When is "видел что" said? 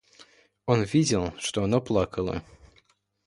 0.81-1.63